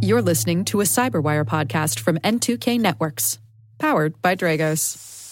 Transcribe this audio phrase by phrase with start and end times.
[0.00, 3.38] You're listening to a Cyberwire podcast from N2K Networks,
[3.78, 5.25] powered by Dragos.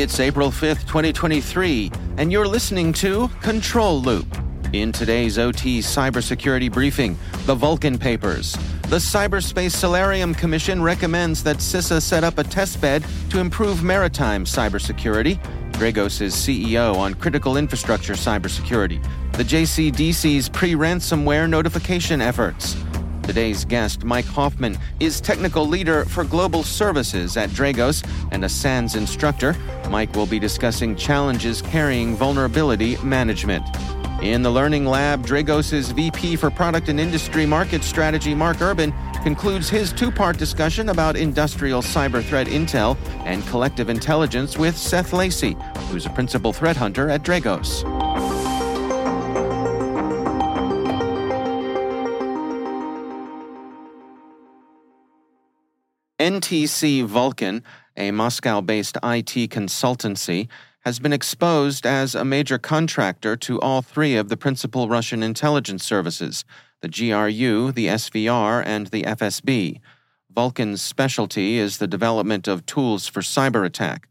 [0.00, 4.26] It's April 5th, 2023, and you're listening to Control Loop.
[4.72, 8.54] In today's OT cybersecurity briefing, the Vulkan Papers.
[8.88, 15.38] The Cyberspace Solarium Commission recommends that CISA set up a testbed to improve maritime cybersecurity.
[15.72, 19.02] Dragos' CEO on critical infrastructure cybersecurity.
[19.34, 22.74] The JCDC's pre ransomware notification efforts.
[23.30, 28.96] Today's guest, Mike Hoffman, is technical leader for global services at Dragos and a SANS
[28.96, 29.54] instructor.
[29.88, 33.64] Mike will be discussing challenges carrying vulnerability management.
[34.20, 39.68] In the Learning Lab, Dragos' VP for Product and Industry Market Strategy, Mark Urban, concludes
[39.68, 42.96] his two part discussion about industrial cyber threat intel
[43.26, 45.56] and collective intelligence with Seth Lacy,
[45.88, 47.99] who's a principal threat hunter at Dragos.
[56.40, 57.62] NTC Vulkan,
[57.98, 60.48] a Moscow based IT consultancy,
[60.86, 65.84] has been exposed as a major contractor to all three of the principal Russian intelligence
[65.84, 66.44] services
[66.80, 69.80] the GRU, the SVR, and the FSB.
[70.34, 74.08] Vulkan's specialty is the development of tools for cyber attack.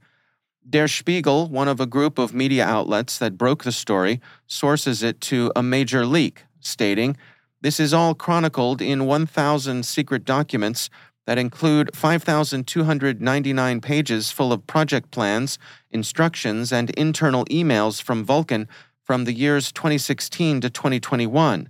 [0.70, 5.20] Der Spiegel, one of a group of media outlets that broke the story, sources it
[5.22, 7.18] to a major leak, stating,
[7.62, 10.92] This is all chronicled in 1,000 secret documents
[11.30, 15.60] that include 5,299 pages full of project plans,
[15.92, 18.66] instructions, and internal emails from Vulkan
[19.04, 21.70] from the years 2016 to 2021.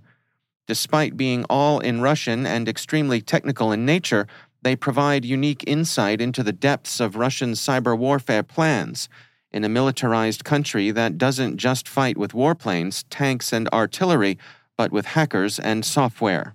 [0.66, 4.26] Despite being all in Russian and extremely technical in nature,
[4.62, 9.10] they provide unique insight into the depths of Russian cyber warfare plans.
[9.52, 14.38] In a militarized country that doesn't just fight with warplanes, tanks, and artillery,
[14.78, 16.54] but with hackers and software.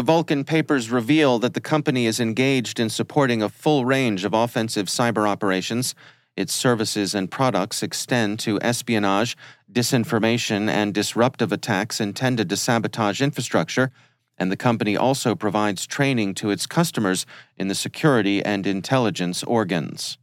[0.00, 4.32] The Vulkan papers reveal that the company is engaged in supporting a full range of
[4.32, 5.94] offensive cyber operations.
[6.38, 9.36] Its services and products extend to espionage,
[9.70, 13.90] disinformation, and disruptive attacks intended to sabotage infrastructure,
[14.38, 17.26] and the company also provides training to its customers
[17.58, 20.16] in the security and intelligence organs.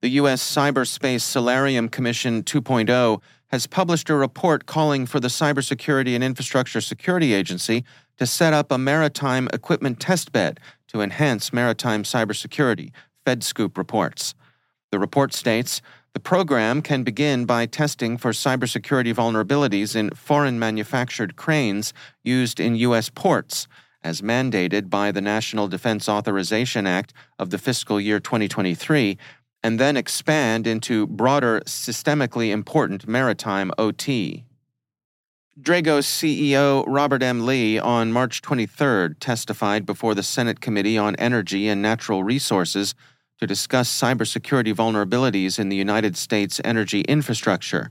[0.00, 0.42] The U.S.
[0.42, 7.34] Cyberspace Solarium Commission 2.0 has published a report calling for the Cybersecurity and Infrastructure Security
[7.34, 7.84] Agency
[8.22, 12.92] to set up a maritime equipment testbed to enhance maritime cybersecurity,
[13.26, 14.36] FedScoop reports.
[14.92, 15.82] The report states
[16.14, 22.76] the program can begin by testing for cybersecurity vulnerabilities in foreign manufactured cranes used in
[22.76, 23.08] U.S.
[23.08, 23.66] ports,
[24.04, 29.18] as mandated by the National Defense Authorization Act of the fiscal year 2023,
[29.64, 34.44] and then expand into broader, systemically important maritime OT.
[35.60, 37.44] Dragos CEO Robert M.
[37.44, 42.94] Lee on March 23rd testified before the Senate Committee on Energy and Natural Resources
[43.38, 47.90] to discuss cybersecurity vulnerabilities in the United States energy infrastructure.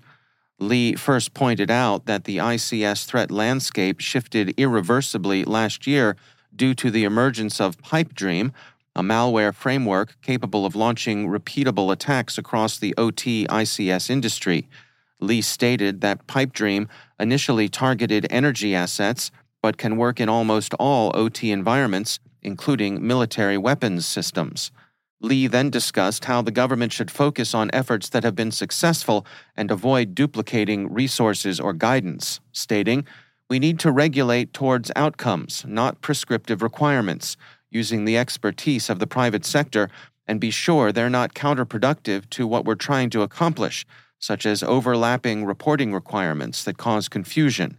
[0.58, 6.16] Lee first pointed out that the ICS threat landscape shifted irreversibly last year
[6.56, 8.52] due to the emergence of PipeDream,
[8.96, 14.68] a malware framework capable of launching repeatable attacks across the OT ICS industry.
[15.22, 16.88] Lee stated that PipeDream
[17.20, 24.06] initially targeted energy assets, but can work in almost all OT environments, including military weapons
[24.06, 24.72] systems.
[25.22, 29.24] Lee then discussed how the government should focus on efforts that have been successful
[29.56, 33.06] and avoid duplicating resources or guidance, stating,
[33.48, 37.38] We need to regulate towards outcomes, not prescriptive requirements,
[37.70, 39.90] using the expertise of the private sector
[40.28, 43.86] and be sure they're not counterproductive to what we're trying to accomplish
[44.22, 47.78] such as overlapping reporting requirements that cause confusion.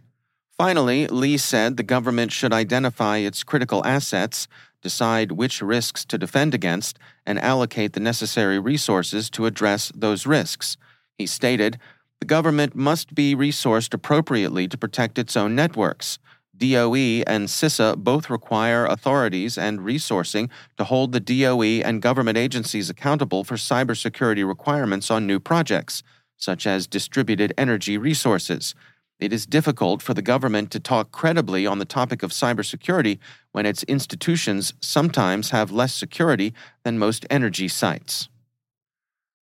[0.55, 4.47] Finally, Lee said the government should identify its critical assets,
[4.81, 10.77] decide which risks to defend against, and allocate the necessary resources to address those risks.
[11.17, 11.79] He stated,
[12.19, 16.19] the government must be resourced appropriately to protect its own networks.
[16.55, 22.89] DOE and CISA both require authorities and resourcing to hold the DOE and government agencies
[22.89, 26.03] accountable for cybersecurity requirements on new projects
[26.37, 28.75] such as distributed energy resources.
[29.19, 33.19] It is difficult for the government to talk credibly on the topic of cybersecurity
[33.51, 36.53] when its institutions sometimes have less security
[36.83, 38.27] than most energy sites.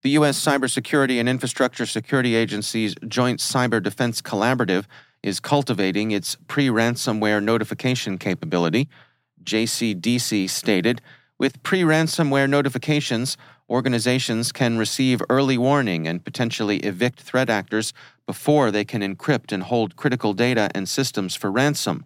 [0.04, 0.44] The U.S.
[0.44, 4.86] Cybersecurity and Infrastructure Security Agency's Joint Cyber Defense Collaborative
[5.22, 8.90] is cultivating its pre ransomware notification capability.
[9.44, 11.02] JCDC stated
[11.38, 13.38] With pre ransomware notifications,
[13.72, 17.94] organizations can receive early warning and potentially evict threat actors
[18.26, 22.04] before they can encrypt and hold critical data and systems for ransom.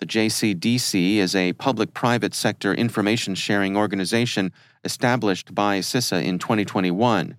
[0.00, 4.52] The JCDC is a public private sector information sharing organization
[4.84, 7.36] established by CISA in 2021.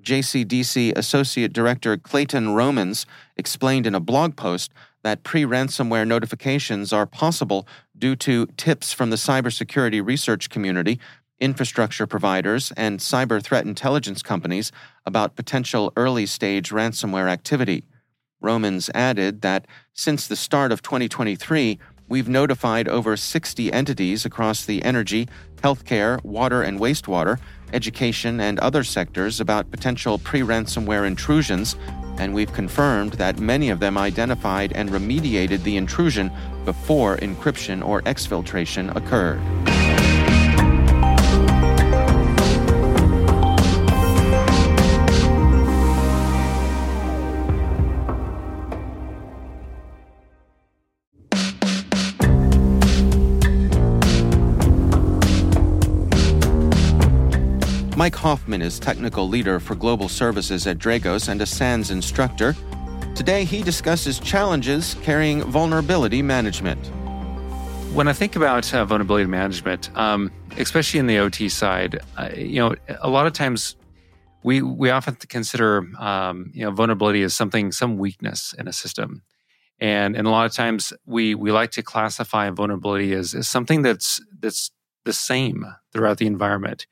[0.00, 3.06] JCDC Associate Director Clayton Romans
[3.36, 4.72] explained in a blog post
[5.02, 7.66] that pre ransomware notifications are possible
[7.96, 10.98] due to tips from the cybersecurity research community,
[11.40, 14.72] infrastructure providers, and cyber threat intelligence companies
[15.04, 17.84] about potential early stage ransomware activity.
[18.40, 21.78] Romans added that since the start of 2023,
[22.08, 27.38] we've notified over 60 entities across the energy, healthcare, water and wastewater,
[27.72, 31.76] education, and other sectors about potential pre ransomware intrusions,
[32.18, 36.30] and we've confirmed that many of them identified and remediated the intrusion
[36.64, 39.40] before encryption or exfiltration occurred.
[58.06, 62.54] Mike Hoffman is technical leader for global services at Dragos and a SANS instructor.
[63.16, 66.78] Today, he discusses challenges carrying vulnerability management.
[67.92, 72.60] When I think about uh, vulnerability management, um, especially in the OT side, uh, you
[72.60, 73.74] know, a lot of times
[74.44, 79.22] we we often consider um, you know vulnerability as something some weakness in a system,
[79.80, 83.82] and and a lot of times we we like to classify vulnerability as, as something
[83.82, 84.70] that's that's
[85.04, 86.86] the same throughout the environment.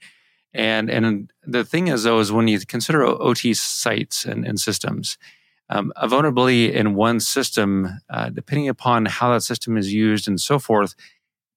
[0.54, 5.18] And and the thing is though is when you consider OT sites and, and systems,
[5.68, 10.40] um, a vulnerability in one system, uh, depending upon how that system is used and
[10.40, 10.94] so forth,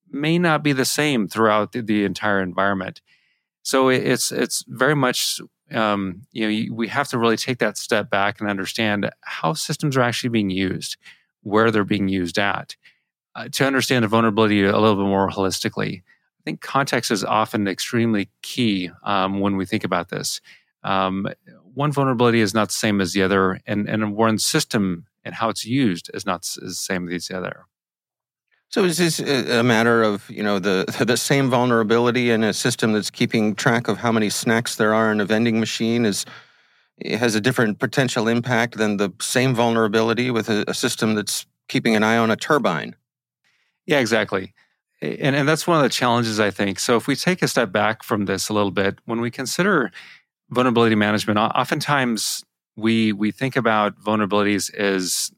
[0.10, 3.02] may not be the same throughout the, the entire environment.
[3.62, 5.42] So it's it's very much
[5.72, 9.96] um, you know we have to really take that step back and understand how systems
[9.96, 10.98] are actually being used,
[11.42, 12.76] where they're being used at,
[13.36, 16.02] uh, to understand a vulnerability a little bit more holistically
[16.48, 20.40] think context is often extremely key um, when we think about this.
[20.82, 21.28] Um,
[21.74, 25.50] one vulnerability is not the same as the other, and, and one system and how
[25.50, 27.66] it's used is not the same as the other.
[28.70, 32.94] So is this a matter of you know the the same vulnerability in a system
[32.94, 36.26] that's keeping track of how many snacks there are in a vending machine is
[37.10, 41.96] has a different potential impact than the same vulnerability with a, a system that's keeping
[41.96, 42.96] an eye on a turbine?
[43.86, 44.54] Yeah, exactly
[45.02, 46.80] and, and that's one of the challenges i think.
[46.80, 49.92] So if we take a step back from this a little bit when we consider
[50.50, 52.44] vulnerability management oftentimes
[52.78, 55.32] we we think about vulnerabilities as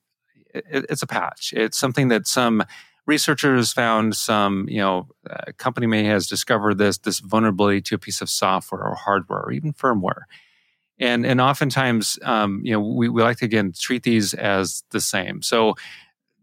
[0.54, 1.54] it, it's a patch.
[1.56, 2.64] It's something that some
[3.06, 7.98] researchers found some you know a company may has discovered this this vulnerability to a
[7.98, 10.24] piece of software or hardware or even firmware.
[11.00, 15.02] And and oftentimes um, you know we, we like to again treat these as the
[15.02, 15.42] same.
[15.42, 15.76] So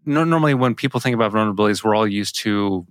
[0.05, 2.87] normally when people think about vulnerabilities we're all used to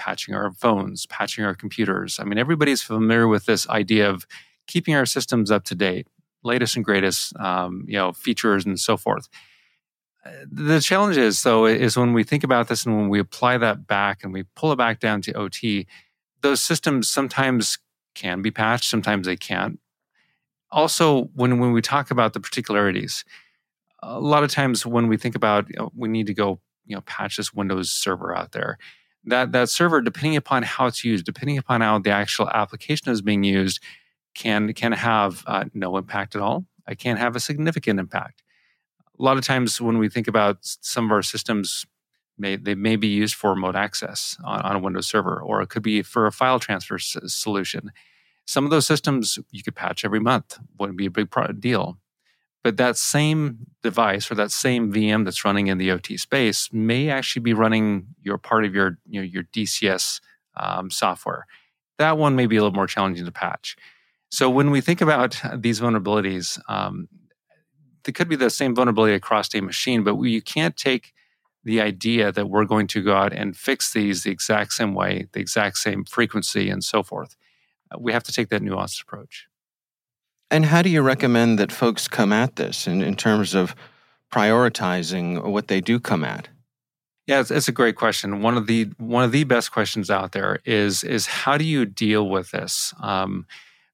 [0.00, 2.18] patching our phones, patching our computers.
[2.18, 4.26] I mean, everybody's familiar with this idea of
[4.66, 6.08] keeping our systems up to date,
[6.42, 9.28] latest and greatest, um, you know, features and so forth.
[10.24, 13.58] Uh, the challenge is, though, is when we think about this and when we apply
[13.58, 15.86] that back and we pull it back down to OT,
[16.40, 17.78] those systems sometimes
[18.14, 19.78] can be patched, sometimes they can't.
[20.72, 23.24] Also, when, when we talk about the particularities,
[24.02, 26.96] a lot of times when we think about you know, we need to go you
[26.96, 28.78] know patch this Windows server out there,
[29.24, 33.22] that that server, depending upon how it's used, depending upon how the actual application is
[33.22, 33.80] being used,
[34.34, 36.66] can can have uh, no impact at all.
[36.88, 38.42] It can have a significant impact.
[39.18, 41.84] A lot of times, when we think about some of our systems,
[42.38, 45.68] may they may be used for remote access on, on a Windows server, or it
[45.68, 47.92] could be for a file transfer s- solution.
[48.46, 51.98] Some of those systems you could patch every month; wouldn't be a big pro- deal.
[52.62, 57.08] But that same device or that same VM that's running in the OT space may
[57.08, 60.20] actually be running your part of your you know, your DCS
[60.56, 61.46] um, software.
[61.98, 63.76] That one may be a little more challenging to patch.
[64.30, 67.08] So when we think about these vulnerabilities, um,
[68.04, 71.12] they could be the same vulnerability across a machine, but you can't take
[71.64, 75.26] the idea that we're going to go out and fix these the exact same way,
[75.32, 77.36] the exact same frequency, and so forth.
[77.98, 79.46] We have to take that nuanced approach.
[80.50, 83.74] And how do you recommend that folks come at this in, in terms of
[84.32, 86.48] prioritizing what they do come at?
[87.26, 88.42] Yeah, it's, it's, a great question.
[88.42, 91.86] One of the one of the best questions out there is is how do you
[91.86, 92.92] deal with this?
[93.00, 93.46] Um,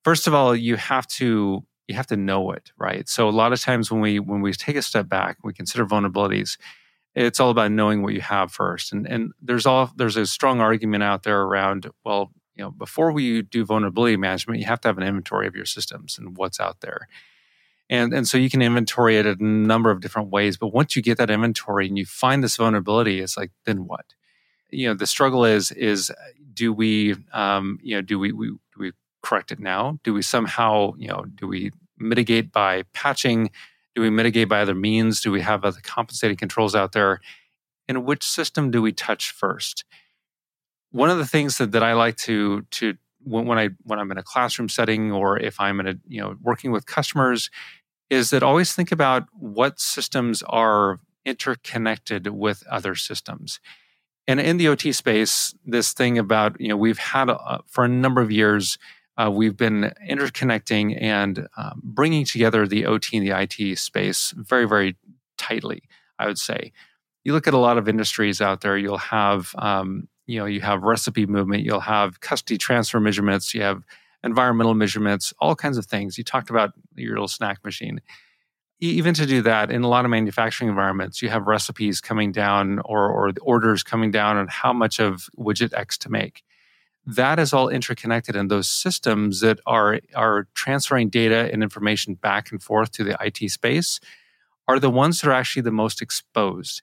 [0.04, 3.08] first of all, you have to you have to know it, right?
[3.08, 5.84] So a lot of times when we when we take a step back, we consider
[5.84, 6.56] vulnerabilities.
[7.14, 10.60] It's all about knowing what you have first, and and there's all there's a strong
[10.60, 14.88] argument out there around well, you know, before we do vulnerability management, you have to
[14.88, 17.06] have an inventory of your systems and what's out there.
[17.88, 20.56] And, and so you can inventory it a number of different ways.
[20.56, 24.06] But once you get that inventory and you find this vulnerability, it's like, then what?
[24.70, 26.10] You know, the struggle is, is
[26.52, 30.00] do we, um, you know, do we, we, do we correct it now?
[30.02, 33.50] Do we somehow, you know, do we mitigate by patching?
[33.94, 35.20] Do we mitigate by other means?
[35.20, 37.20] Do we have other compensating controls out there?
[37.86, 39.84] And which system do we touch first?
[40.96, 44.10] One of the things that, that I like to to when, when I when I'm
[44.10, 47.50] in a classroom setting or if I'm in a you know working with customers
[48.08, 53.60] is that always think about what systems are interconnected with other systems.
[54.26, 57.30] And in the OT space, this thing about you know we've had
[57.66, 58.78] for a number of years
[59.18, 64.66] uh, we've been interconnecting and um, bringing together the OT and the IT space very
[64.66, 64.96] very
[65.36, 65.82] tightly.
[66.18, 66.72] I would say
[67.22, 70.60] you look at a lot of industries out there, you'll have um, you know you
[70.60, 73.82] have recipe movement, you'll have custody transfer measurements, you have
[74.22, 76.18] environmental measurements, all kinds of things.
[76.18, 78.00] You talked about your little snack machine.
[78.78, 82.78] Even to do that in a lot of manufacturing environments, you have recipes coming down
[82.84, 86.42] or, or orders coming down on how much of widget X to make.
[87.06, 92.50] That is all interconnected, and those systems that are are transferring data and information back
[92.50, 94.00] and forth to the IT space
[94.68, 96.82] are the ones that are actually the most exposed.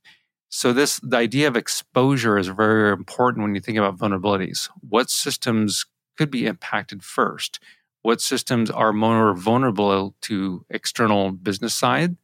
[0.55, 4.69] So this the idea of exposure is very important when you think about vulnerabilities.
[4.87, 7.59] What systems could be impacted first?
[8.03, 12.17] What systems are more vulnerable to external business side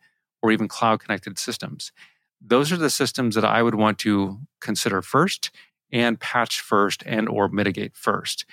[0.43, 1.91] or even cloud connected systems?
[2.39, 5.49] Those are the systems that I would want to consider first
[5.91, 8.45] and patch first and or mitigate first.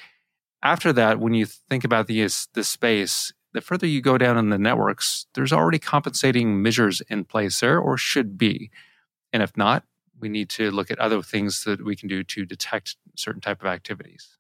[0.63, 4.49] After that, when you think about the, the space, the further you go down in
[4.49, 8.71] the networks, there's already compensating measures in place there or should be.
[9.37, 9.85] And if not,
[10.19, 13.61] we need to look at other things that we can do to detect certain type
[13.61, 14.39] of activities.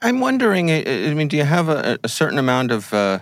[0.00, 0.70] I'm wondering.
[0.70, 3.18] I mean, do you have a, a certain amount of uh,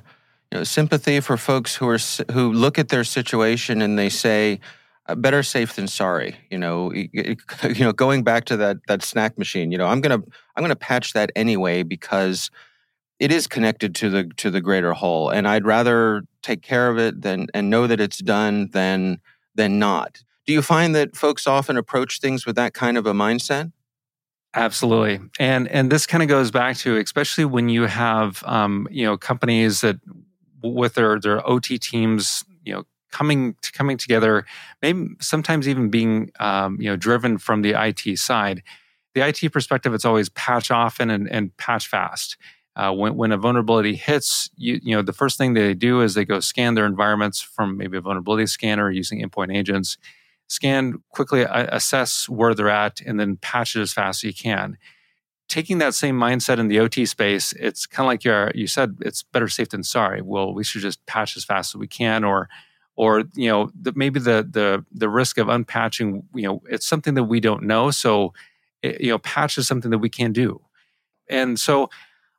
[0.53, 1.99] you know, sympathy for folks who are
[2.31, 4.61] who look at their situation and they say,
[5.07, 7.37] uh, "Better safe than sorry." You know, you
[7.79, 9.73] know, going back to that that snack machine.
[9.73, 10.23] You know, I'm gonna
[10.57, 12.51] I'm gonna patch that anyway because
[13.19, 16.99] it is connected to the to the greater whole, and I'd rather take care of
[16.99, 19.23] it than and know that it's done than
[19.55, 20.21] than not.
[20.47, 23.73] Do you find that folks often approach things with that kind of a mindset?
[24.55, 29.05] Absolutely, and and this kind of goes back to especially when you have um, you
[29.05, 29.97] know companies that
[30.63, 34.47] with their their OT teams you know coming coming together,
[34.83, 38.63] maybe sometimes even being um, you know driven from the IT side.
[39.15, 42.37] The IT perspective, it's always patch often and, and patch fast.
[42.77, 46.15] Uh, when, when a vulnerability hits, you, you know the first thing they do is
[46.15, 49.97] they go scan their environments from maybe a vulnerability scanner using endpoint agents
[50.49, 54.79] scan, quickly assess where they're at, and then patch it as fast as you can.
[55.49, 58.97] Taking that same mindset in the OT space, it's kind of like you you said,
[59.01, 60.23] it's better safe than sorry.
[60.23, 62.49] Well, we should just patch as fast as we can, or
[62.97, 67.15] or you know the, maybe the the the risk of unpatching, you know, it's something
[67.15, 67.91] that we don't know.
[67.91, 68.33] So
[68.83, 70.61] it, you know, patch is something that we can do,
[71.29, 71.91] and so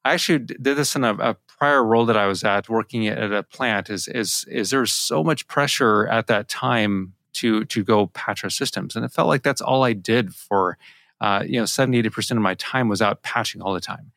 [0.03, 3.33] I actually did this in a, a, prior role that I was at, working at
[3.33, 3.89] a plant.
[3.89, 8.49] Is is is there's so much pressure at that time to to go patch our
[8.49, 8.95] systems.
[8.95, 10.77] And it felt like that's all I did for
[11.21, 14.11] uh, you know 70 80% of my time was out patching all the time.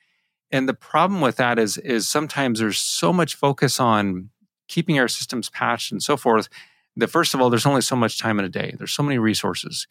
[0.53, 4.31] And the problem with that is is sometimes there's so much focus on
[4.69, 6.49] keeping our systems patched and so forth
[6.97, 8.75] that first of all there's only so much time in a day.
[8.77, 9.87] There's so many resources.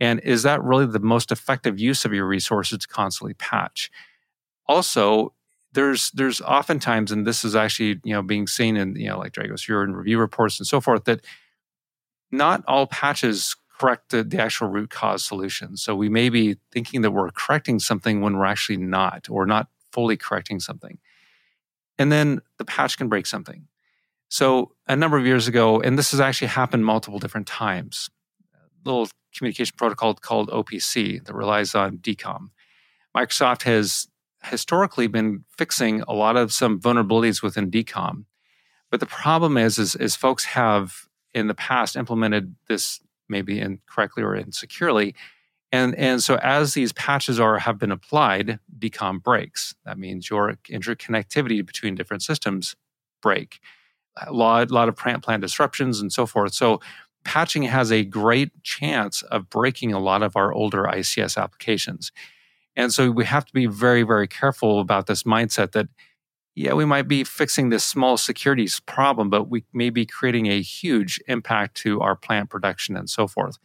[0.00, 3.90] And is that really the most effective use of your resources to constantly patch?
[4.66, 5.32] Also,
[5.72, 9.32] there's there's oftentimes, and this is actually you know being seen in you know like
[9.32, 11.24] Dragos Year in Review reports and so forth, that
[12.32, 15.76] not all patches correct the, the actual root cause solution.
[15.76, 19.68] So we may be thinking that we're correcting something when we're actually not, or not
[19.92, 20.98] fully correcting something.
[21.98, 23.66] And then the patch can break something.
[24.28, 28.08] So a number of years ago, and this has actually happened multiple different times,
[28.54, 32.50] a little communication protocol called OPC that relies on DCOM.
[33.16, 34.08] Microsoft has
[34.44, 38.24] historically been fixing a lot of some vulnerabilities within DCOM.
[38.90, 44.22] But the problem is, is, is folks have in the past implemented this maybe incorrectly
[44.22, 45.14] or insecurely.
[45.70, 49.74] And, and so as these patches are have been applied, DCOM breaks.
[49.86, 52.76] That means your interconnectivity between different systems
[53.22, 53.60] break.
[54.26, 56.52] A lot, a lot of plant disruptions and so forth.
[56.52, 56.80] So
[57.24, 62.12] patching has a great chance of breaking a lot of our older ICS applications.
[62.76, 65.88] And so we have to be very, very careful about this mindset that
[66.54, 70.60] yeah, we might be fixing this small securities problem, but we may be creating a
[70.60, 73.58] huge impact to our plant production and so forth.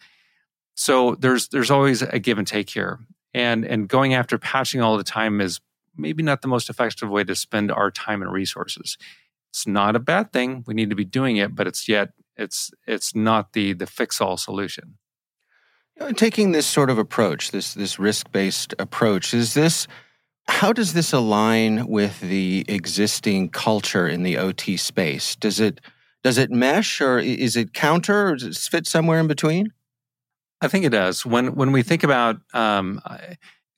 [0.75, 3.00] So there's there's always a give and take here.
[3.34, 5.60] And and going after patching all the time is
[5.98, 8.98] maybe not the most effective way to spend our time and resources.
[9.50, 10.63] It's not a bad thing.
[10.67, 14.22] We need to be doing it, but it's yet it's it's not the the fix
[14.22, 14.98] all solution.
[16.00, 19.88] Uh, taking this sort of approach, this this risk based approach, is this
[20.48, 25.36] how does this align with the existing culture in the OT space?
[25.36, 25.82] Does it
[26.24, 29.72] does it mesh, or is it counter, or does it fit somewhere in between?
[30.62, 31.25] I think it does.
[31.25, 33.01] When when we think about um,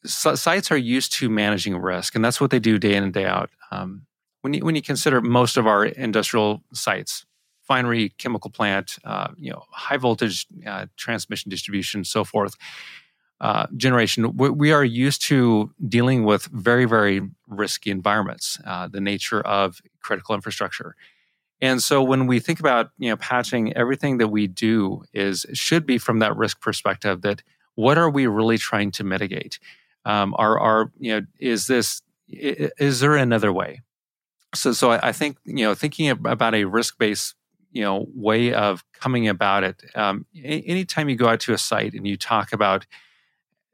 [0.06, 3.26] sites are used to managing risk, and that's what they do day in and day
[3.26, 3.50] out.
[3.72, 4.06] Um,
[4.42, 7.26] when you when you consider most of our industrial sites,
[7.64, 12.56] refinery, chemical plant, uh, you know, high voltage uh, transmission distribution, so forth,
[13.42, 19.00] uh, generation, we, we, are used to dealing with very, very risky environments, uh, the
[19.00, 20.96] nature of critical infrastructure.
[21.62, 25.86] And so when we think about, you know, patching, everything that we do is should
[25.86, 27.42] be from that risk perspective that
[27.76, 29.60] what are we really trying to mitigate?
[30.04, 33.82] Um, are, are, you know, is this, is there another way?
[34.54, 37.36] So, so I, think, you know, thinking about a risk-based
[37.72, 39.84] you know way of coming about it.
[39.96, 42.86] Um, anytime you go out to a site and you talk about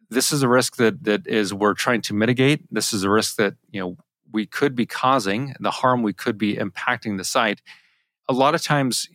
[0.10, 2.62] this is a risk that that is we're trying to mitigate.
[2.72, 3.98] This is a risk that you know
[4.32, 7.62] we could be causing the harm we could be impacting the site.
[8.28, 9.08] A lot of times,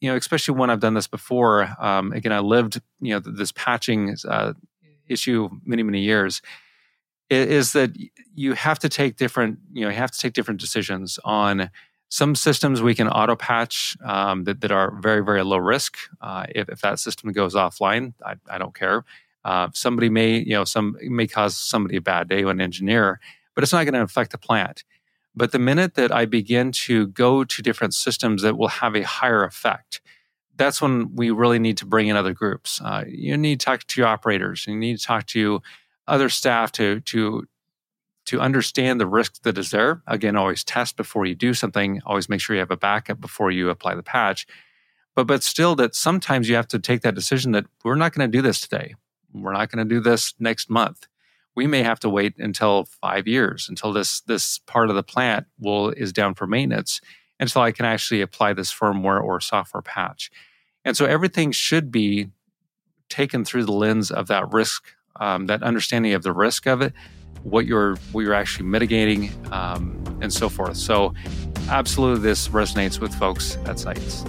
[0.00, 1.74] you know, especially when I've done this before.
[1.78, 4.54] Um, again, I lived you know this patching uh,
[5.06, 6.42] issue many many years.
[7.30, 7.90] Is that
[8.34, 11.70] you have to take different you know you have to take different decisions on
[12.14, 15.96] some systems we can auto patch um, that, that are very, very low risk.
[16.20, 19.04] Uh, if, if that system goes offline, I, I don't care.
[19.44, 23.20] Uh, somebody may, you know, some may cause somebody a bad day, an engineer,
[23.54, 24.84] but it's not going to affect the plant.
[25.36, 29.02] But the minute that I begin to go to different systems that will have a
[29.02, 30.00] higher effect,
[30.56, 32.80] that's when we really need to bring in other groups.
[32.80, 34.66] Uh, you need to talk to your operators.
[34.66, 35.60] You need to talk to
[36.06, 37.44] other staff to to
[38.26, 40.02] to understand the risk that is there.
[40.06, 42.00] Again, always test before you do something.
[42.06, 44.46] Always make sure you have a backup before you apply the patch.
[45.14, 48.30] But but still, that sometimes you have to take that decision that we're not going
[48.30, 48.94] to do this today.
[49.34, 51.06] We're not going to do this next month.
[51.56, 55.46] We may have to wait until five years until this this part of the plant
[55.58, 57.00] will is down for maintenance
[57.38, 60.30] until I can actually apply this firmware or software patch.
[60.84, 62.30] And so everything should be
[63.08, 64.84] taken through the lens of that risk,
[65.16, 66.92] um, that understanding of the risk of it,
[67.42, 70.76] what you're what you're actually mitigating, um, and so forth.
[70.76, 71.14] So,
[71.68, 74.24] absolutely, this resonates with folks at sites.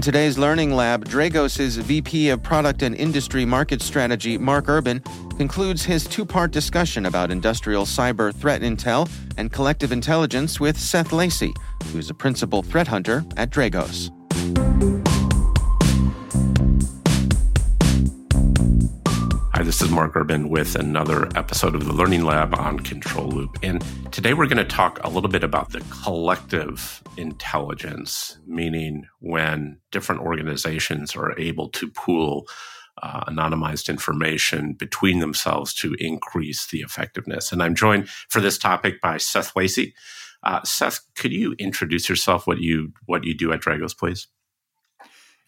[0.00, 5.00] In today's Learning Lab, Dragos' VP of Product and Industry Market Strategy, Mark Urban,
[5.36, 11.12] concludes his two part discussion about industrial cyber threat intel and collective intelligence with Seth
[11.12, 11.52] Lacy,
[11.92, 14.10] who's a principal threat hunter at Dragos.
[19.80, 23.56] This is Mark Urban with another episode of the Learning Lab on Control Loop.
[23.62, 29.78] And today we're going to talk a little bit about the collective intelligence, meaning when
[29.90, 32.46] different organizations are able to pool
[33.02, 37.50] uh, anonymized information between themselves to increase the effectiveness.
[37.50, 39.94] And I'm joined for this topic by Seth Lacy.
[40.42, 44.26] Uh, Seth, could you introduce yourself, what you what you do at Dragos, please?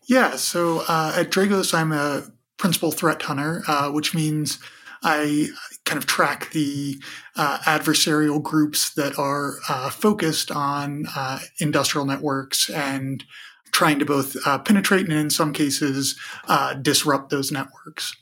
[0.07, 2.25] Yeah, so uh, at Dragos, I'm a
[2.59, 4.59] principal threat hunter, uh, which means
[5.03, 5.49] I
[5.85, 7.01] kind of track the
[7.37, 13.25] uh, adversarial groups that are uh, focused on uh, industrial networks and
[13.73, 18.15] trying to both uh, penetrate and in some cases uh, disrupt those networks.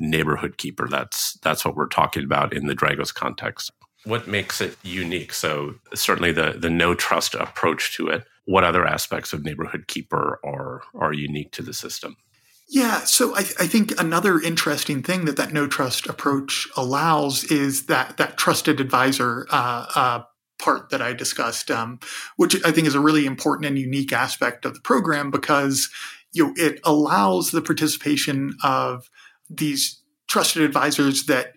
[0.00, 0.88] Neighborhood keeper.
[0.88, 3.70] That's that's what we're talking about in the Dragos context.
[4.04, 5.32] What makes it unique?
[5.32, 8.24] So certainly the the no trust approach to it.
[8.46, 12.16] What other aspects of neighborhood keeper are are unique to the system?
[12.74, 17.86] Yeah, so I, I, think another interesting thing that that no trust approach allows is
[17.86, 20.22] that that trusted advisor uh, uh,
[20.58, 22.00] part that I discussed, um,
[22.34, 25.88] which I think is a really important and unique aspect of the program because
[26.32, 29.08] you know, it allows the participation of
[29.48, 31.52] these trusted advisors that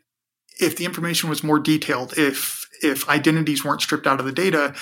[0.59, 4.75] if the information was more detailed, if if identities weren't stripped out of the data,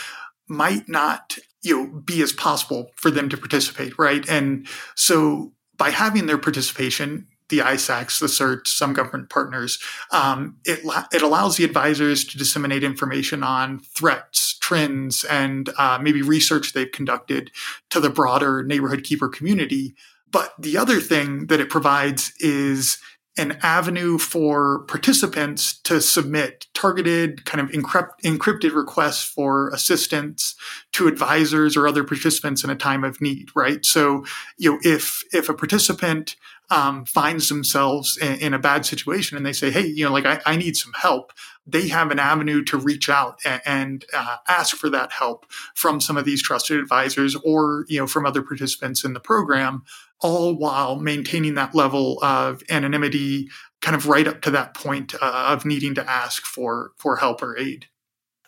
[0.50, 4.28] might not you know be as possible for them to participate right?
[4.28, 9.80] And so by having their participation the ISACs, the CERT, some government partners,
[10.12, 10.80] um, it,
[11.14, 16.92] it allows the advisors to disseminate information on threats, trends, and uh, maybe research they've
[16.92, 17.52] conducted
[17.90, 19.94] to the broader neighborhood keeper community.
[20.32, 22.98] But the other thing that it provides is
[23.38, 30.56] an avenue for participants to submit targeted kind of encrypt, encrypted requests for assistance
[30.94, 33.86] to advisors or other participants in a time of need right?
[33.86, 34.26] So
[34.58, 36.36] you know if if a participant
[36.70, 40.26] um, finds themselves in, in, a bad situation and they say hey you know like
[40.26, 41.32] i, I need some help.
[41.68, 46.00] They have an avenue to reach out and, and uh, ask for that help from
[46.00, 49.84] some of these trusted advisors or you know from other participants in the program
[50.22, 53.50] all while maintaining that level of anonymity
[53.82, 57.42] kind of right up to that point uh, of needing to ask for for help
[57.42, 57.88] or aid.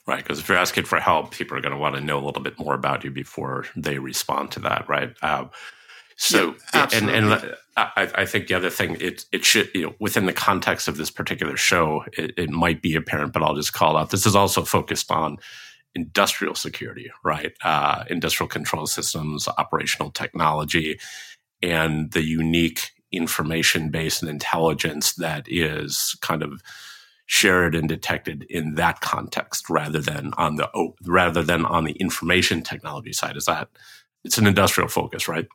[0.05, 2.25] Right because if you're asking for help people are going to want to know a
[2.25, 5.13] little bit more about you before they respond to that right?
[5.21, 5.49] Um,
[6.17, 9.95] so yeah, and and I, I, think the other thing it it should you know
[9.99, 13.73] within the context of this particular show it, it might be apparent but i'll just
[13.73, 15.37] call out this is also focused on
[15.97, 17.53] industrial security right?
[17.63, 20.99] Uh, industrial control systems operational technology
[21.61, 26.61] and the unique information base and intelligence that is kind of
[27.25, 30.69] shared and detected in that context rather than on the
[31.05, 33.35] rather than on the information technology side.
[33.35, 33.69] Is that
[34.23, 35.47] it's an industrial focus right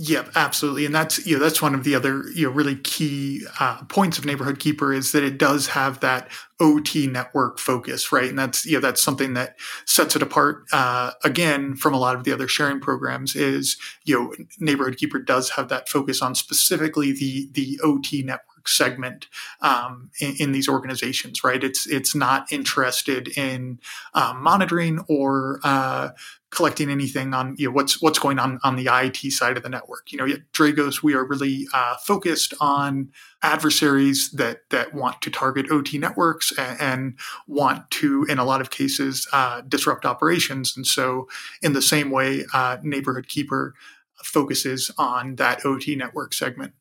[0.00, 3.44] Yep, absolutely, and that's you know that's one of the other you know really key
[3.58, 6.28] uh, points of Neighborhood Keeper is that it does have that
[6.60, 8.28] OT network focus, right?
[8.28, 9.56] And that's you know that's something that
[9.86, 13.34] sets it apart uh, again from a lot of the other sharing programs.
[13.34, 18.68] Is you know Neighborhood Keeper does have that focus on specifically the the OT network
[18.68, 19.26] segment
[19.62, 21.64] um, in, in, these organizations, right?
[21.64, 23.80] It's it's not interested in
[24.14, 26.10] um, monitoring or uh,
[26.50, 29.68] collecting anything on you know what's what's going on on the IT side of the
[29.68, 30.10] network.
[30.12, 33.10] You know, at Dragos we are really uh, focused on
[33.42, 38.60] adversaries that that want to target OT networks and, and want to, in a lot
[38.60, 40.76] of cases, uh, disrupt operations.
[40.76, 41.28] And so,
[41.62, 43.74] in the same way, uh, Neighborhood Keeper
[44.22, 46.72] focuses on that OT network segment.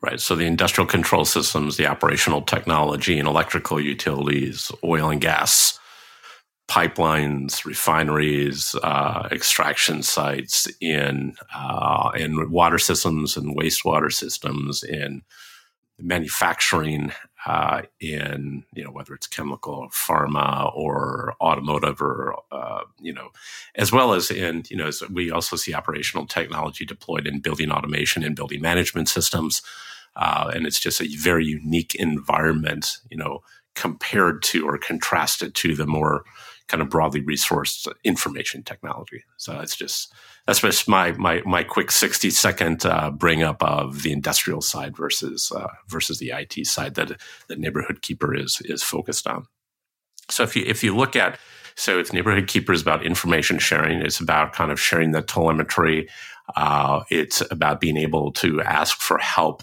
[0.00, 0.20] Right.
[0.20, 5.78] So the industrial control systems, the operational technology, and electrical utilities, oil and gas
[6.68, 15.22] pipelines, refineries, uh, extraction sites, in uh, in water systems and wastewater systems, in
[15.98, 17.12] manufacturing,
[17.46, 23.28] uh, in you know whether it's chemical, or pharma, or automotive, or uh, you know,
[23.74, 28.24] as well as in you know we also see operational technology deployed in building automation
[28.24, 29.62] and building management systems.
[30.16, 33.42] Uh, and it's just a very unique environment, you know,
[33.74, 36.24] compared to or contrasted to the more
[36.68, 39.24] kind of broadly resourced information technology.
[39.36, 40.12] So it's just
[40.46, 44.96] that's just my my my quick sixty second uh, bring up of the industrial side
[44.96, 49.46] versus uh, versus the IT side that the neighborhood keeper is is focused on.
[50.30, 51.38] So if you if you look at
[51.76, 56.08] so if neighborhood keeper is about information sharing, it's about kind of sharing the telemetry.
[56.56, 59.62] Uh, it's about being able to ask for help.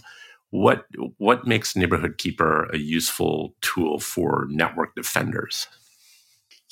[0.49, 0.85] What
[1.17, 5.67] what makes neighborhood keeper a useful tool for network defenders?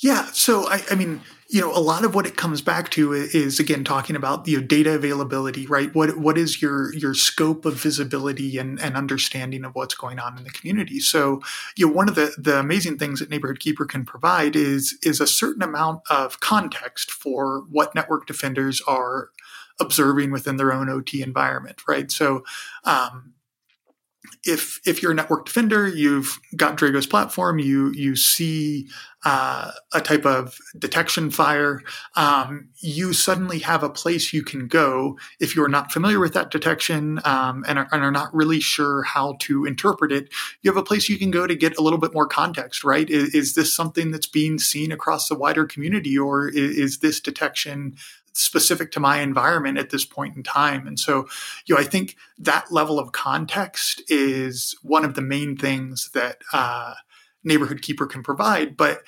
[0.00, 0.30] Yeah.
[0.32, 3.60] So, I, I, mean, you know, a lot of what it comes back to is
[3.60, 5.94] again talking about you know data availability, right?
[5.94, 10.38] What what is your your scope of visibility and, and understanding of what's going on
[10.38, 11.00] in the community?
[11.00, 11.42] So,
[11.76, 15.20] you know, one of the the amazing things that Neighborhood Keeper can provide is is
[15.20, 19.30] a certain amount of context for what network defenders are
[19.80, 22.10] observing within their own OT environment, right?
[22.10, 22.44] So,
[22.84, 23.34] um,
[24.44, 28.88] if if you're a network defender, you've got Dragos platform, you you see
[29.24, 31.82] uh, a type of detection fire,
[32.16, 36.50] um, you suddenly have a place you can go if you're not familiar with that
[36.50, 40.32] detection um, and, are, and, are, not really sure how to interpret it.
[40.62, 43.08] You have a place you can go to get a little bit more context, right?
[43.10, 47.20] Is, is this something that's being seen across the wider community, or is, is this
[47.20, 47.96] detection
[48.42, 50.86] specific to my environment at this point in time.
[50.86, 51.28] And so,
[51.66, 56.38] you know, I think that level of context is one of the main things that
[56.52, 56.94] uh,
[57.44, 58.76] Neighborhood Keeper can provide.
[58.76, 59.02] But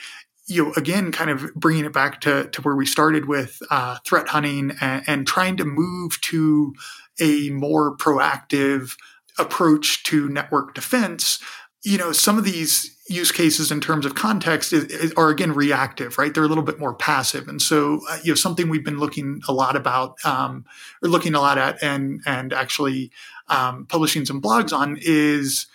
[0.47, 3.99] you know, again, kind of bringing it back to, to where we started with uh,
[4.05, 6.75] threat hunting and, and trying to move to
[7.21, 8.97] a more proactive
[9.39, 11.39] approach to network defense.
[11.85, 15.53] You know, some of these use cases in terms of context is, is, are again
[15.53, 16.33] reactive, right?
[16.33, 19.41] They're a little bit more passive, and so uh, you know something we've been looking
[19.49, 20.65] a lot about, um,
[21.03, 23.11] or looking a lot at, and and actually
[23.49, 25.67] um, publishing some blogs on is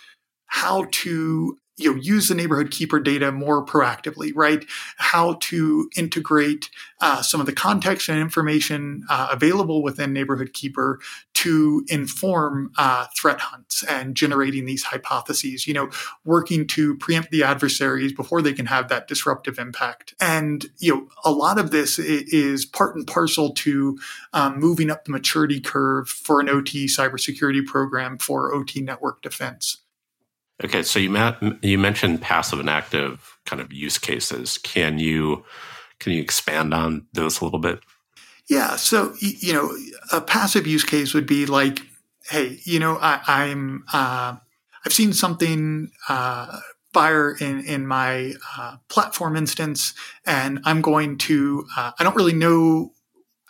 [0.46, 4.66] how to you know use the neighborhood keeper data more proactively right
[4.96, 6.68] how to integrate
[7.00, 10.98] uh, some of the context and information uh, available within neighborhood keeper
[11.38, 15.88] to inform uh, threat hunts and generating these hypotheses you know
[16.24, 21.08] working to preempt the adversaries before they can have that disruptive impact and you know
[21.24, 23.96] a lot of this is part and parcel to
[24.32, 29.78] um, moving up the maturity curve for an ot cybersecurity program for ot network defense
[30.64, 34.58] Okay, so you met, you mentioned passive and active kind of use cases.
[34.58, 35.44] Can you
[36.00, 37.78] can you expand on those a little bit?
[38.48, 39.70] Yeah, so you know,
[40.12, 41.80] a passive use case would be like,
[42.28, 44.36] hey, you know, I, am uh,
[44.84, 46.60] I've seen something uh,
[46.92, 49.94] fire in in my uh, platform instance,
[50.26, 52.92] and I'm going to uh, I don't really know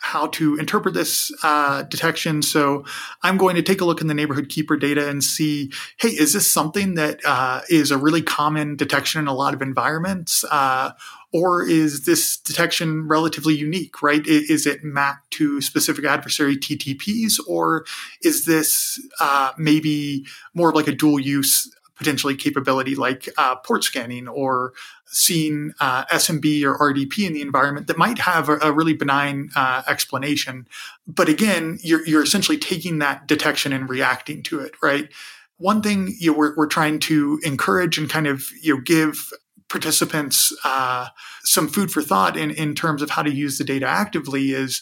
[0.01, 2.41] how to interpret this uh, detection.
[2.41, 2.85] So
[3.21, 6.33] I'm going to take a look in the neighborhood keeper data and see, hey, is
[6.33, 10.45] this something that uh, is a really common detection in a lot of environments?
[10.49, 10.91] Uh,
[11.31, 14.25] or is this detection relatively unique, right?
[14.25, 17.85] Is it mapped to specific adversary TTPs, or
[18.23, 23.83] is this uh, maybe more of like a dual use potentially capability like uh, port
[23.83, 24.73] scanning or
[25.05, 29.49] seeing uh, SMB or RDP in the environment that might have a, a really benign
[29.55, 30.65] uh, explanation.
[31.05, 35.09] But again, you're, you're essentially taking that detection and reacting to it, right?
[35.57, 39.31] One thing you know, we're, we're trying to encourage and kind of you know give
[39.69, 41.07] participants uh,
[41.43, 44.81] some food for thought in, in terms of how to use the data actively is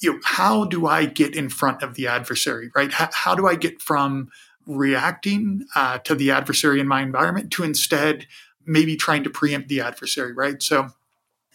[0.00, 2.92] you know how do I get in front of the adversary, right?
[2.92, 4.30] How, how do I get from
[4.66, 8.26] reacting uh, to the adversary in my environment to instead
[8.64, 10.62] maybe trying to preempt the adversary, right?
[10.62, 10.88] So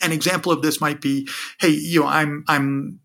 [0.02, 1.28] an example of this might be,
[1.60, 3.00] hey, you know, I'm I'm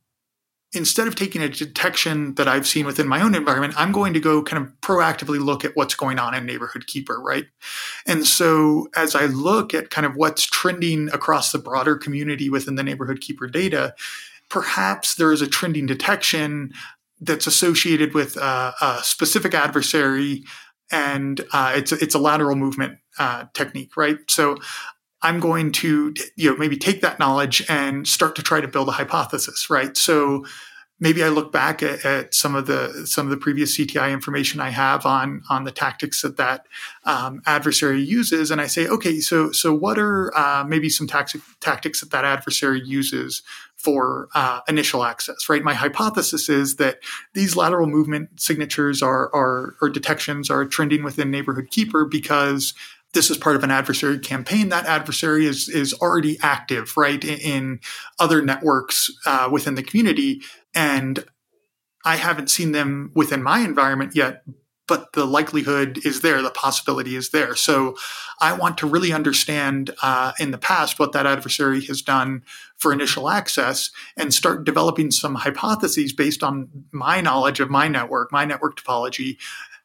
[0.73, 4.21] instead of taking a detection that I've seen within my own environment, I'm going to
[4.21, 7.47] go kind of proactively look at what's going on in Neighborhood Keeper, right?
[8.07, 12.77] And so as I look at kind of what's trending across the broader community within
[12.77, 13.95] the Neighborhood Keeper data,
[14.49, 16.73] perhaps there is a trending detection
[17.21, 20.45] that's associated with a specific adversary,
[20.91, 24.19] and uh, it's it's a lateral movement uh, technique, right?
[24.29, 24.59] So
[25.23, 28.89] I'm going to you know maybe take that knowledge and start to try to build
[28.89, 29.97] a hypothesis, right?
[29.97, 30.45] So
[31.03, 34.61] maybe I look back at, at, some of the some of the previous CTI information
[34.61, 36.67] I have on on the tactics that that
[37.05, 41.43] um, adversary uses, and I say, okay, so so what are uh, maybe some tactic,
[41.61, 43.43] tactics that that adversary uses
[43.77, 45.49] for uh, initial access?
[45.49, 45.63] Right.
[45.63, 47.01] My hypothesis is that
[47.35, 52.75] these lateral movement signatures are are or detections are trending within Neighborhood Keeper because
[53.15, 54.71] this is part of an adversary campaign.
[54.71, 57.81] That adversary is is already active, right, in, in
[58.19, 60.43] other networks uh, within the community
[60.75, 61.25] and
[62.05, 64.43] I haven't seen them within my environment yet,
[64.89, 67.55] but the likelihood is there, the possibility is there.
[67.55, 67.97] So
[68.41, 72.43] I want to really understand uh, in the past what that adversary has done
[72.77, 78.33] for initial access and start developing some hypotheses based on my knowledge of my network,
[78.33, 79.37] my network topology,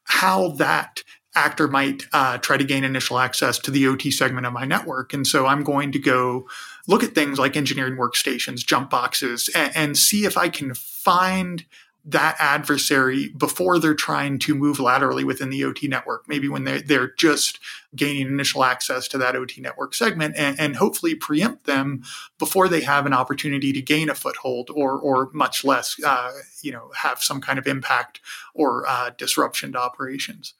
[0.05, 1.03] how that
[1.37, 5.13] actor might uh, try to gain initial access to the OT segment of my network.
[5.13, 6.49] And so I'm going to go
[6.87, 11.63] look at things like engineering workstations, jump boxes, and, and see if I can find
[12.09, 16.81] that adversary before they're trying to move laterally within the OT network, maybe when they're,
[16.81, 17.59] they're just
[17.97, 22.01] gaining initial access to that OT network segment and, and, hopefully preempt them
[22.39, 26.71] before they have an opportunity to gain a foothold or, or much less, uh, you
[26.71, 28.21] know, have some kind of impact
[28.53, 30.53] or uh, disruption to operations.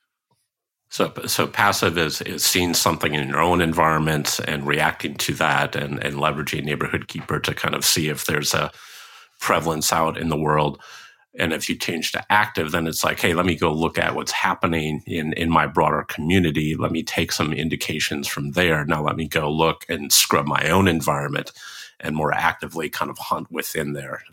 [0.89, 5.76] So, so passive is, is seeing something in your own environment and reacting to that
[5.76, 8.71] and, and leveraging Neighborhood Keeper to kind of see if there's a
[9.39, 10.82] prevalence out in the world.
[11.38, 14.15] And if you change to active, then it's like, hey, let me go look at
[14.15, 16.76] what's happening in, in my broader community.
[16.76, 18.86] Let me take some indications from there.
[18.86, 21.52] Now let me go look and scrub my own environment
[22.00, 24.23] and more actively kind of hunt within there.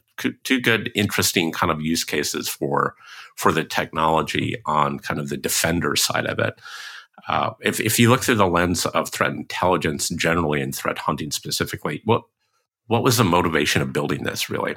[0.44, 2.94] Two good, interesting kind of use cases for
[3.34, 6.60] for the technology on kind of the defender side of it.
[7.28, 11.30] Uh, if, if you look through the lens of threat intelligence generally and threat hunting
[11.30, 12.22] specifically, what
[12.86, 14.76] what was the motivation of building this really?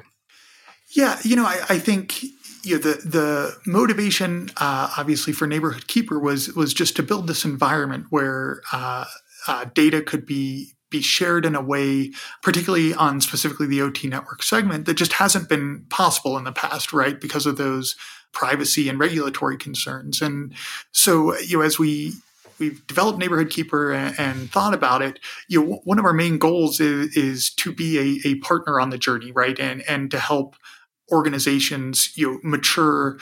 [0.96, 2.22] Yeah, you know, I, I think
[2.62, 7.26] you know, the the motivation uh, obviously for Neighborhood Keeper was was just to build
[7.26, 9.04] this environment where uh,
[9.46, 14.42] uh, data could be be shared in a way, particularly on specifically the OT network
[14.42, 17.20] segment, that just hasn't been possible in the past, right?
[17.20, 17.96] Because of those
[18.32, 20.20] privacy and regulatory concerns.
[20.22, 20.54] And
[20.92, 22.14] so, you know, as we
[22.58, 26.38] we've developed Neighborhood Keeper and, and, thought about it, you know, one of our main
[26.38, 29.58] goals is, is to be a, a partner on the journey, right?
[29.58, 30.56] And and to help
[31.10, 33.18] organizations, you know, mature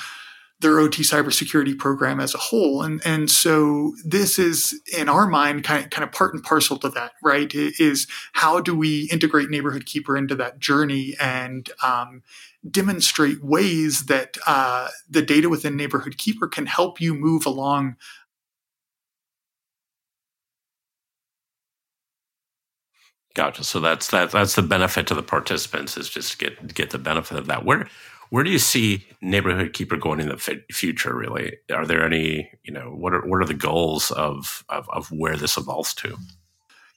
[0.60, 2.82] their OT cybersecurity program as a whole.
[2.82, 6.78] And, and so this is in our mind kind of, kind of part and parcel
[6.78, 7.54] to that, right?
[7.54, 12.22] Is how do we integrate Neighborhood Keeper into that journey and um,
[12.70, 17.96] demonstrate ways that uh, the data within Neighborhood Keeper can help you move along
[23.36, 23.64] Gotcha.
[23.64, 24.30] So that's that.
[24.30, 27.66] That's the benefit to the participants is just get get the benefit of that.
[27.66, 27.86] Where
[28.30, 31.14] where do you see neighborhood keeper going in the f- future?
[31.14, 32.50] Really, are there any?
[32.64, 36.16] You know, what are what are the goals of of, of where this evolves to?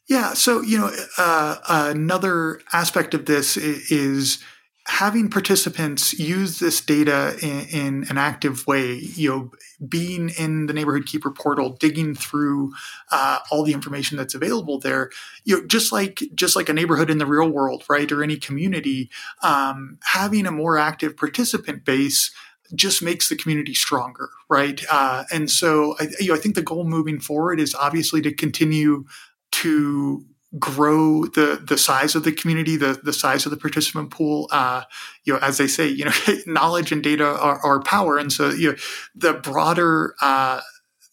[0.08, 0.34] Yeah.
[0.34, 4.44] So you know, uh, another aspect of this is
[4.88, 9.52] having participants use this data in, in, an active way, you know,
[9.88, 12.72] being in the neighborhood keeper portal, digging through
[13.12, 15.12] uh, all the information that's available there,
[15.44, 18.38] you know, just like just like a neighborhood in the real world, right, or any
[18.38, 19.10] community,
[19.44, 22.32] um, having a more active participant base
[22.76, 24.84] just makes the community stronger, right?
[24.92, 28.34] Uh, and so, I, you know, I think the goal moving forward is obviously to
[28.34, 29.06] continue
[29.52, 30.26] to
[30.58, 34.48] grow the the size of the community, the the size of the participant pool.
[34.52, 34.84] Uh,
[35.24, 36.12] you know, as they say, you know,
[36.48, 38.78] knowledge and data are, are power, and so you know,
[39.14, 40.62] the broader uh,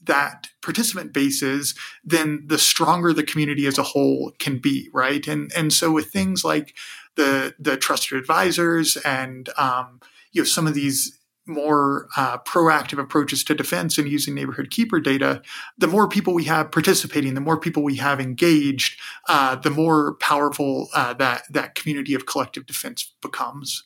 [0.07, 5.27] that participant base is, then the stronger the community as a whole can be, right?
[5.27, 6.75] And and so with things like
[7.17, 10.01] the the trusted advisors and um,
[10.33, 15.01] you know some of these more uh, proactive approaches to defense and using neighborhood keeper
[15.01, 15.43] data,
[15.79, 20.15] the more people we have participating, the more people we have engaged, uh, the more
[20.17, 23.85] powerful uh, that that community of collective defense becomes.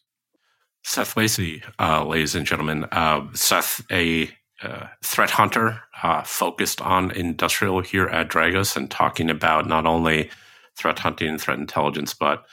[0.83, 4.31] Seth Lacy, uh, ladies and gentlemen, uh, Seth, a
[4.63, 5.81] uh, threat hunter
[6.25, 10.31] focused on industrial here at Dragos and talking about not only
[10.77, 12.45] threat hunting and threat intelligence, but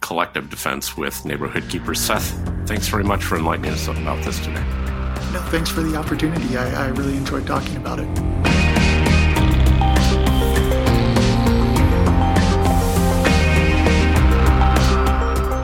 [0.00, 2.00] collective defense with Neighborhood Keepers.
[2.00, 2.32] Seth,
[2.70, 4.62] thanks very much for enlightening us about this today.
[5.32, 6.56] No, thanks for the opportunity.
[6.56, 8.06] I, I really enjoyed talking about it.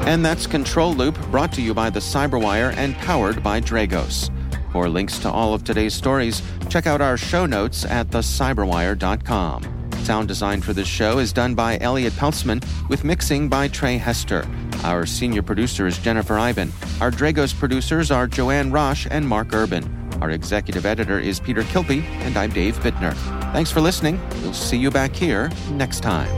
[0.05, 4.33] And that's Control Loop, brought to you by the Cyberwire and powered by Dragos.
[4.73, 9.86] For links to all of today's stories, check out our show notes at thecyberwire.com.
[10.07, 14.47] Sound design for this show is done by Elliott Peltzman, with mixing by Trey Hester.
[14.85, 16.71] Our senior producer is Jennifer Eiben.
[17.01, 19.83] Our Dragos producers are Joanne Roche and Mark Urban.
[20.21, 23.15] Our executive editor is Peter Kilpe, and I'm Dave Bittner.
[23.53, 24.21] Thanks for listening.
[24.43, 26.29] We'll see you back here next time.